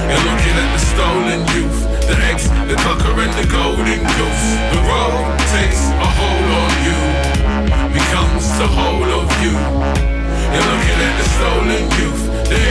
You're 0.09 0.25
looking 0.29 0.55
at 0.63 0.69
the 0.75 0.81
stolen 0.91 1.41
youth, 1.57 1.79
the 2.07 2.15
eggs, 2.29 2.47
the 2.69 2.75
cocker, 2.85 3.19
and 3.19 3.33
the 3.33 3.47
golden 3.51 3.99
goose. 4.17 4.47
The 4.73 4.81
road 4.89 5.25
takes 5.55 5.81
a 5.89 6.09
hold 6.19 6.49
on 6.61 6.71
you, 6.87 6.99
becomes 7.91 8.45
the 8.61 8.67
whole 8.67 9.09
of 9.21 9.27
you. 9.43 9.53
You're 10.53 10.67
looking 10.71 10.99
at 11.07 11.15
the 11.19 11.27
stolen 11.35 11.83
youth, 11.99 12.23
the 12.49 12.65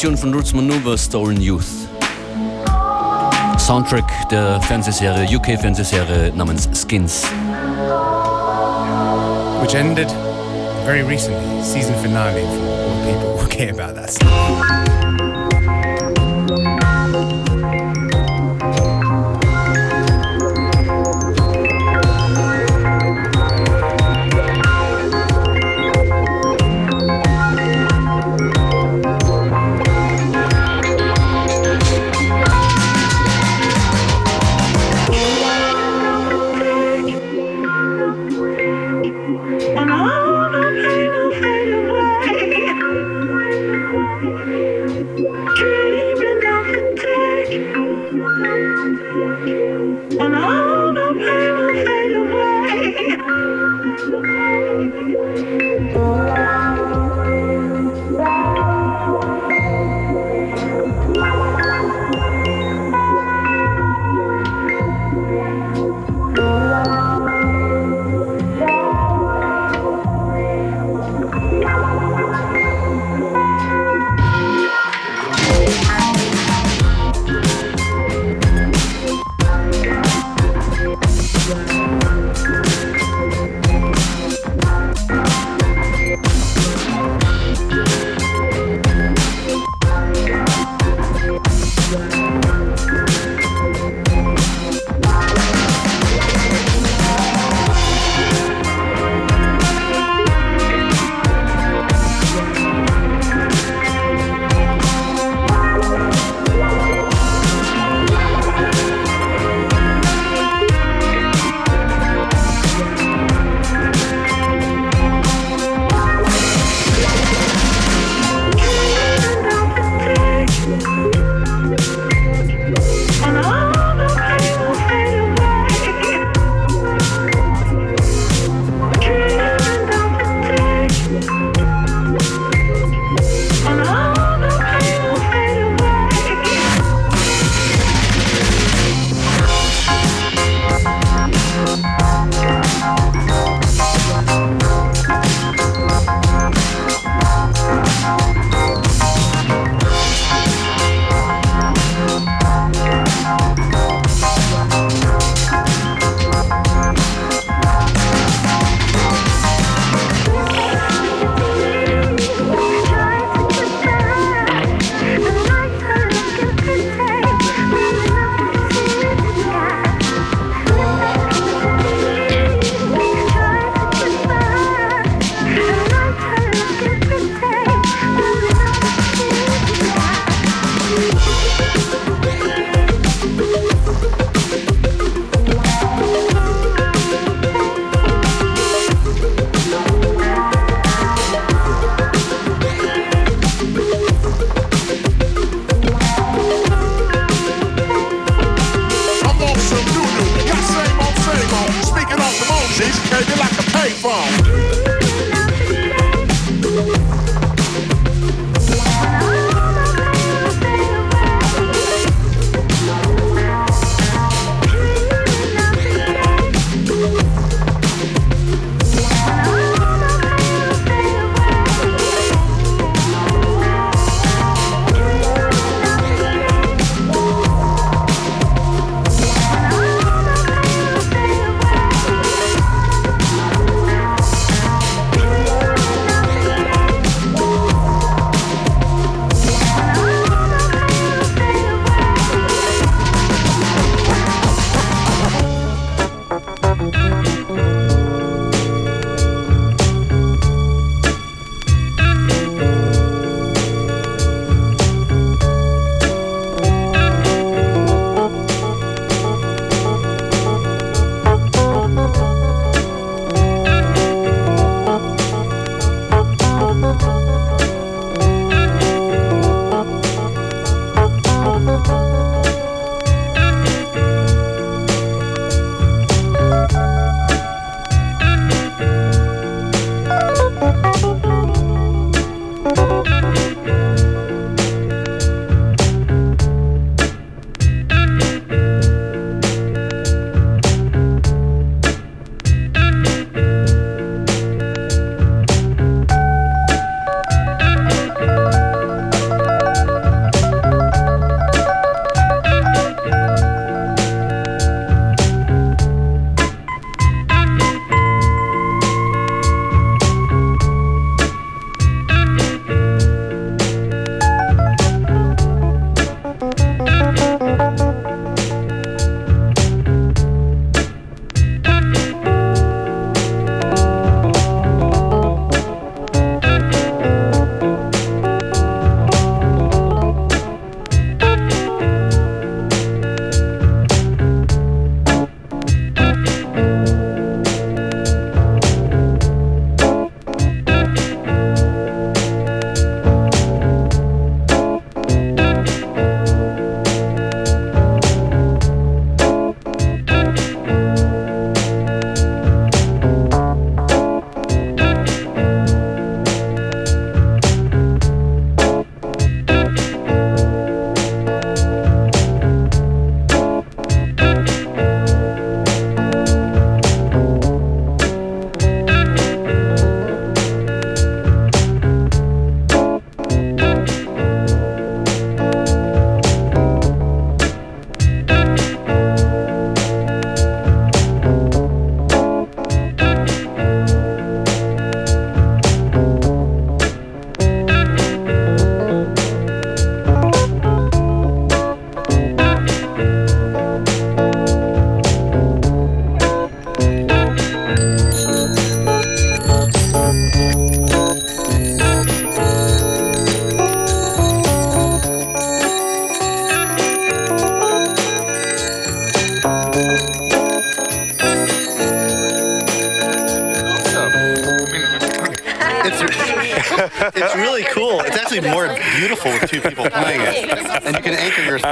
Produktion 0.00 0.16
von 0.16 0.32
Roots 0.32 0.54
Manuva 0.54 0.96
Stolen 0.96 1.42
Youth. 1.42 1.86
Soundtrack 3.58 4.30
der 4.30 4.58
Fernsehserie, 4.62 5.28
UK-Fernsehserie 5.36 6.32
namens 6.34 6.70
Skins. 6.72 7.24
Which 9.60 9.74
ended 9.74 10.10
very 10.86 11.02
recently, 11.02 11.62
season 11.62 11.94
finale 11.96 12.40
for 12.40 12.66
all 12.66 13.12
people 13.12 13.36
who 13.36 13.46
care 13.50 13.72
about 13.72 13.94
that 13.94 14.10
stuff. 14.10 14.89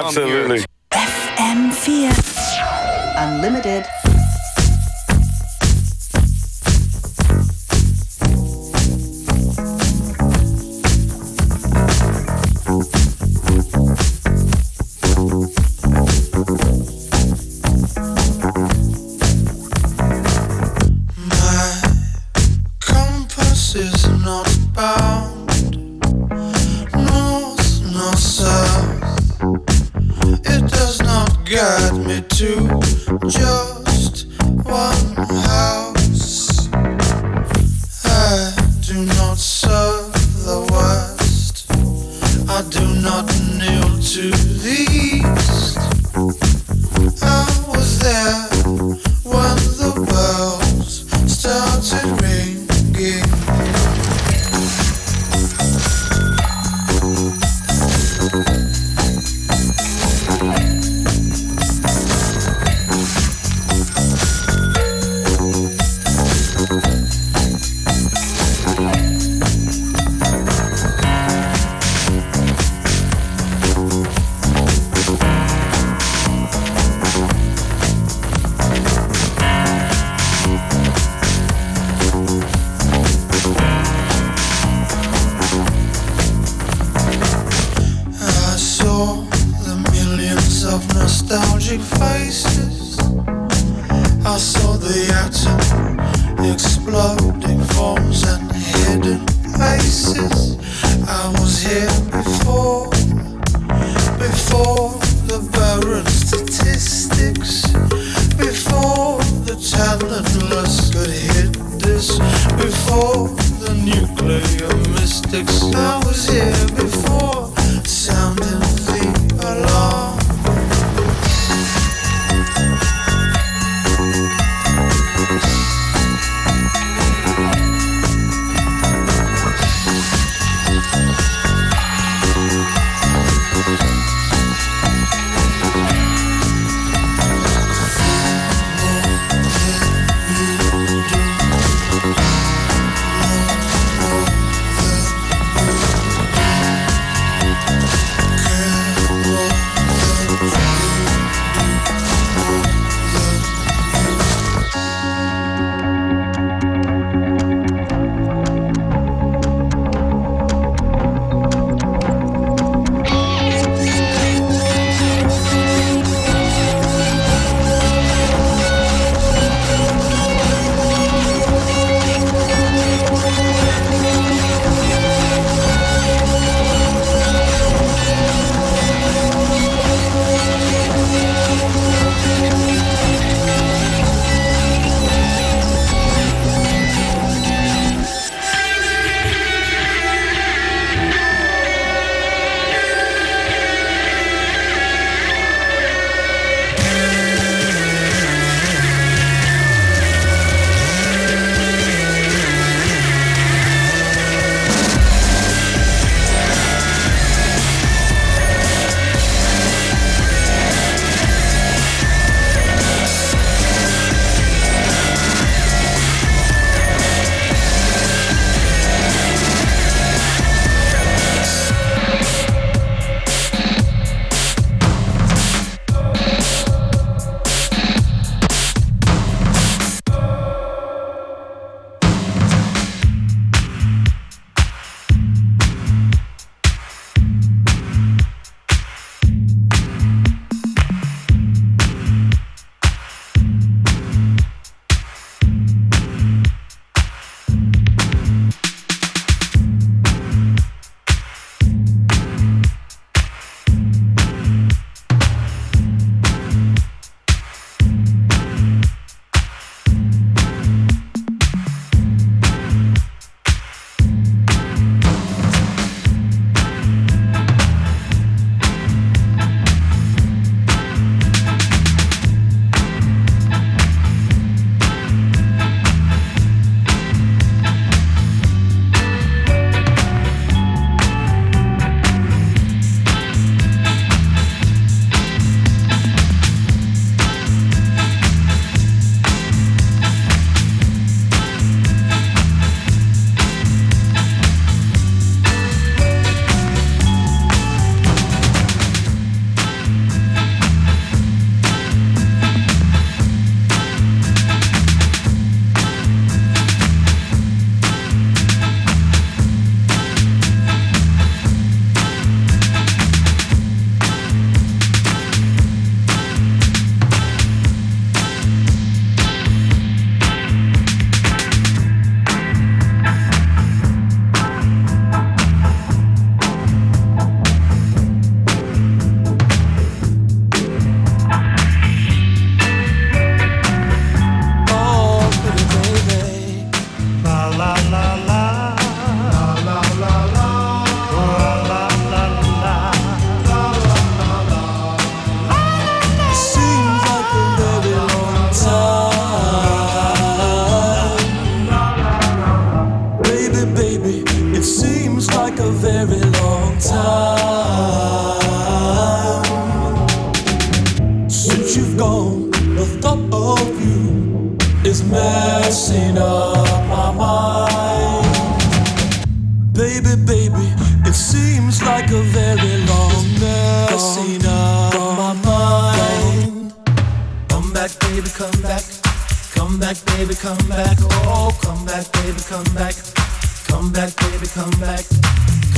Absolutely. 0.09 0.65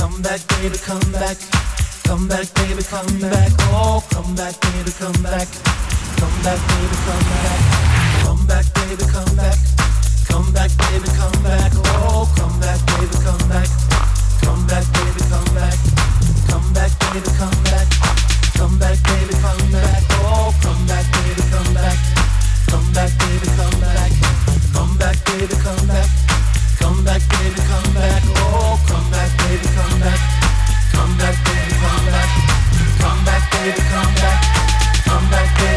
Come 0.01 0.19
back, 0.23 0.41
baby, 0.57 0.77
come 0.79 1.11
back. 1.11 1.37
Come 2.05 2.27
back, 2.27 2.51
baby, 2.55 2.81
come 2.81 3.19
back. 3.21 3.51
Oh, 3.69 4.03
come 4.09 4.33
back, 4.33 4.59
baby, 4.59 4.89
come 4.97 5.13
back. 5.21 5.47
Come 6.17 6.37
back, 6.41 6.57
baby, 6.57 6.97
come 7.05 7.25
back. 7.29 7.61
Come 8.25 8.45
back, 8.47 8.65
baby, 8.73 9.05
come 9.13 9.35
back. 9.37 9.57
Come 10.25 10.51
back, 10.53 10.71
baby, 10.89 11.07
come 11.13 11.43
back. 11.43 11.71
Oh, 12.01 12.25
come 12.35 12.59
back, 12.59 12.81
baby, 12.97 13.13
come 13.21 13.45
back. 13.45 13.69
Come 14.41 14.65
back, 14.65 14.85
baby, 14.89 15.21
come 15.29 15.53
back. 15.53 15.77
Come 16.49 16.73
back, 16.73 16.91
baby, 17.13 17.29
come 17.37 17.61
back. 17.61 17.87
Come 18.57 18.79
back, 18.81 18.97
baby, 19.05 19.33
come 19.37 19.69
back. 19.69 20.01
Oh, 20.25 20.49
come 20.63 20.81
back, 20.87 21.05
baby, 21.13 21.43
come 21.53 21.73
back. 21.77 21.97
Come 22.73 22.89
back, 22.97 23.11
baby, 23.21 23.47
come 23.53 23.79
back. 23.79 24.11
Come 24.73 24.97
back, 24.97 25.17
baby, 25.29 25.55
come 25.61 25.85
back. 25.85 26.09
Come 26.81 27.03
back, 27.05 27.21
baby, 27.37 27.61
come 27.69 27.93
back. 27.93 28.23
Oh, 28.49 28.81
come 28.87 29.00
come 29.75 29.99
back. 29.99 30.19
Come 30.93 31.17
back, 31.17 31.35
baby, 31.45 31.73
come 31.81 32.05
back. 32.05 32.29
Come 32.99 33.25
back, 33.25 33.43
baby, 33.51 33.81
come 33.91 34.13
back. 34.15 34.39
Come 35.05 35.29
back, 35.29 35.57
baby. 35.57 35.70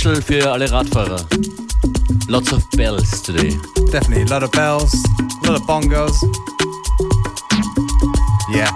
Special 0.00 0.22
für 0.22 0.50
alle 0.50 0.70
Radfahrer. 0.70 1.26
Lots 2.26 2.52
of 2.54 2.66
bells 2.70 3.22
today. 3.22 3.58
Definitely, 3.92 4.22
a 4.22 4.26
lot 4.26 4.42
of 4.42 4.50
bells, 4.52 4.94
a 5.42 5.46
lot 5.46 5.60
of 5.60 5.66
bongos. 5.66 6.16
Yeah. 8.50 8.70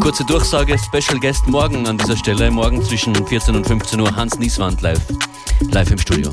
Kurze 0.00 0.24
Durchsage, 0.24 0.78
Special 0.78 1.18
Guest 1.18 1.48
morgen 1.48 1.88
an 1.88 1.98
dieser 1.98 2.16
Stelle. 2.16 2.52
Morgen 2.52 2.80
zwischen 2.84 3.14
14 3.14 3.56
und 3.56 3.66
15 3.66 4.00
Uhr 4.00 4.14
Hans 4.14 4.38
Nieswand 4.38 4.80
live. 4.80 5.00
Live 5.72 5.90
im 5.90 5.98
Studio. 5.98 6.32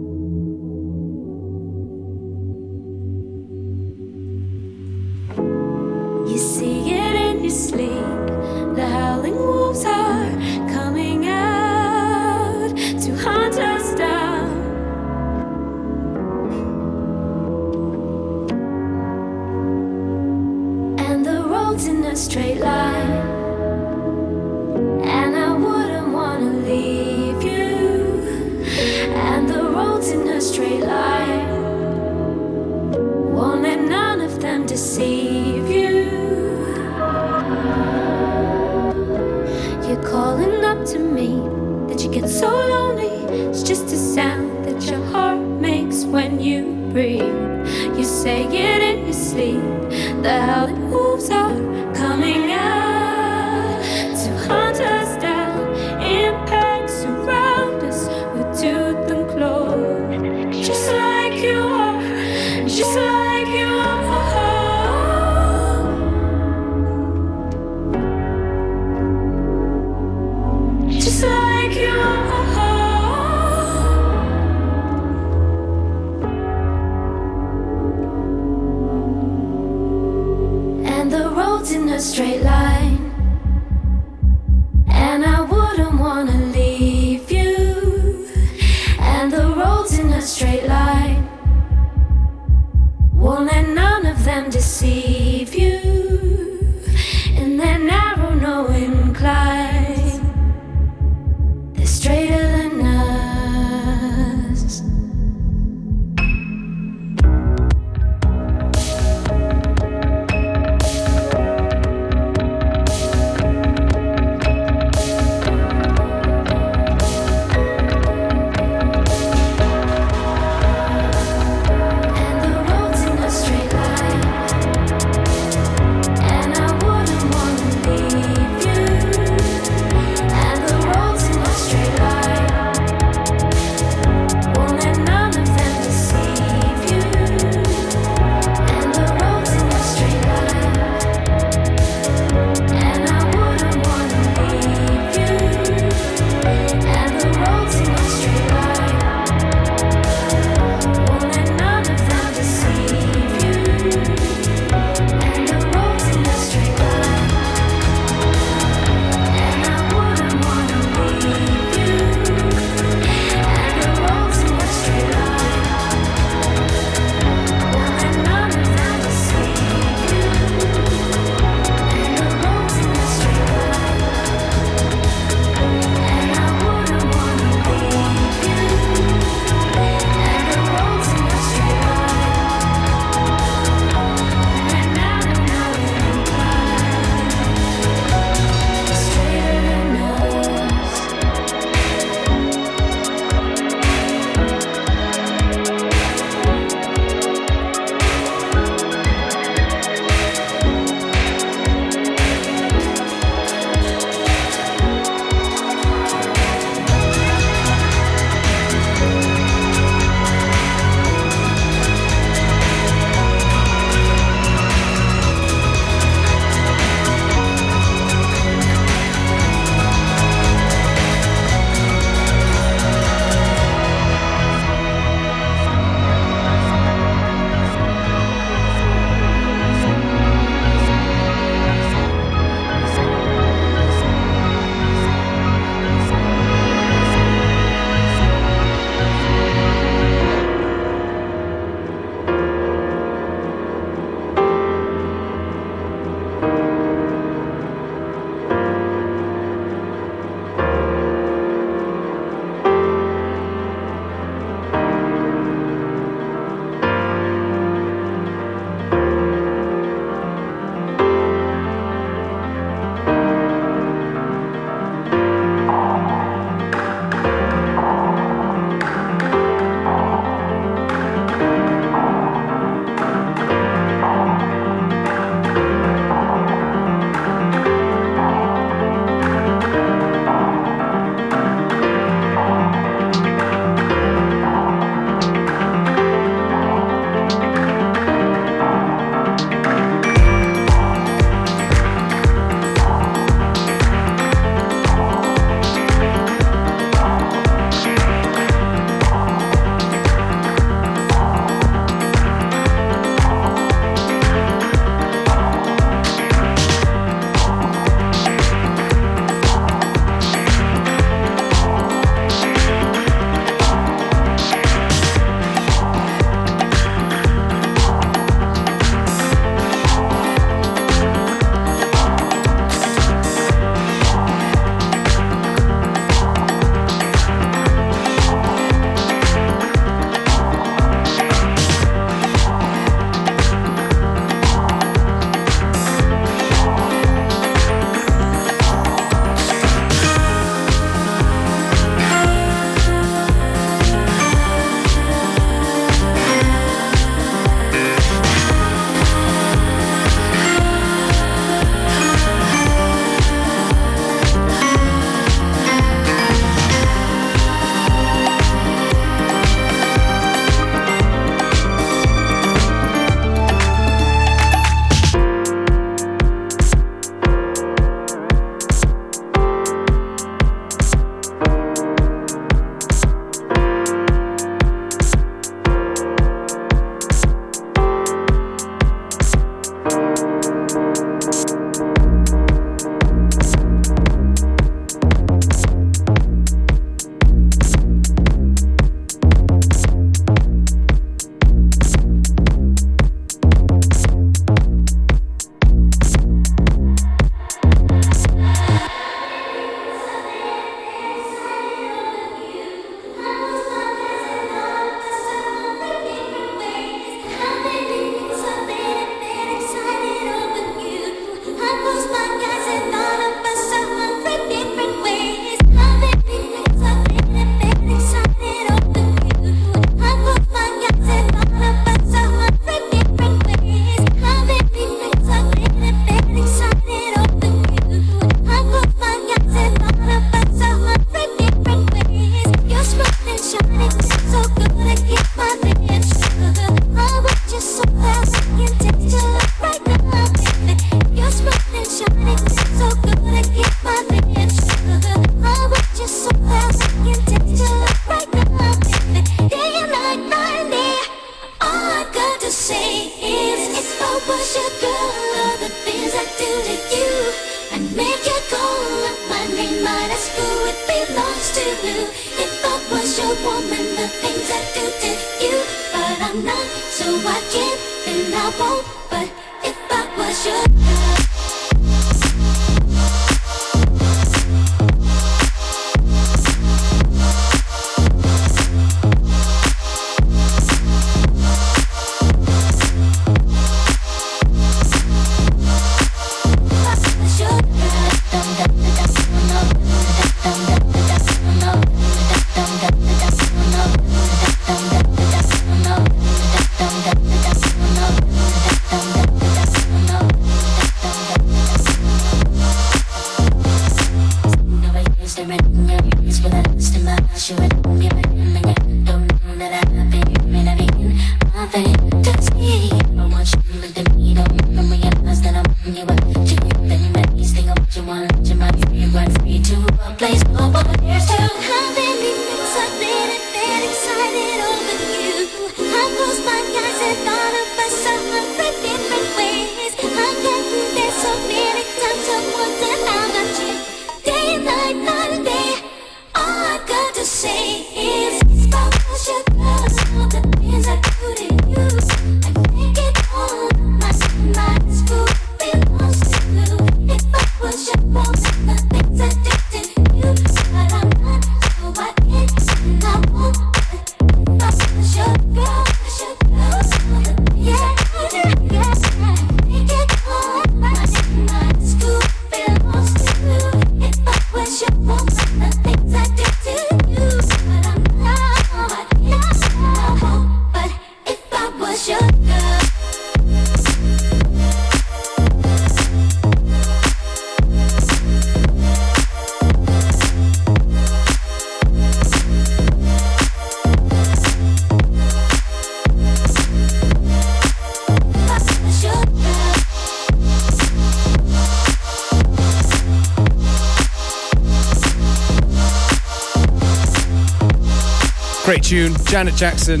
Tune, 598.88 599.14
Janet 599.28 599.54
Jackson, 599.60 600.00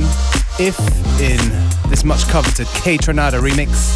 If 0.58 0.78
in 1.20 1.38
this 1.90 2.04
much 2.04 2.26
coveted 2.28 2.66
K 2.82 2.96
Tronada 2.96 3.38
remix. 3.38 3.94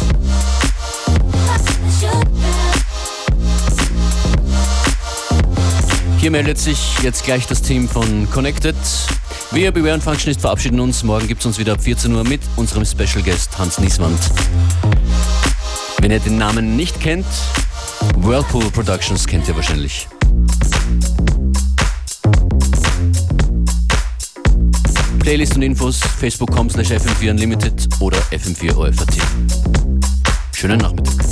Hier 6.19 6.29
meldet 6.29 6.59
sich 6.59 6.99
jetzt 7.01 7.23
gleich 7.23 7.47
das 7.47 7.63
Team 7.63 7.89
von 7.89 8.29
Connected. 8.29 8.75
Wir, 9.49 9.71
Beware 9.71 9.95
und 9.95 10.03
Functionist, 10.03 10.41
verabschieden 10.41 10.79
uns. 10.79 11.01
Morgen 11.03 11.27
gibt 11.27 11.39
es 11.39 11.47
uns 11.47 11.57
wieder 11.57 11.73
ab 11.73 11.81
14 11.81 12.13
Uhr 12.13 12.23
mit 12.23 12.41
unserem 12.55 12.85
Special 12.85 13.23
Guest 13.23 13.57
Hans 13.57 13.79
Nieswand. 13.79 14.19
Wenn 16.01 16.11
ihr 16.11 16.19
den 16.19 16.37
Namen 16.37 16.75
nicht 16.75 17.01
kennt, 17.01 17.25
Whirlpool 18.17 18.69
Productions 18.69 19.25
kennt 19.25 19.47
ihr 19.47 19.55
wahrscheinlich. 19.55 20.07
Playlist 25.33 25.55
und 25.55 25.63
Infos 25.63 25.99
facebook.com 25.99 26.69
slash 26.69 26.91
fm4unlimited 26.91 27.99
oder 27.99 28.19
fm4 28.29 28.75
OFAT. 28.75 29.17
Schönen 30.53 30.77
Nachmittag. 30.77 31.22